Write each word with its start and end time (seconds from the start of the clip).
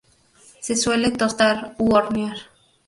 Se 0.61 0.75
suele 0.75 1.11
tostar 1.11 1.75
u 1.77 1.93
hornear. 1.93 2.35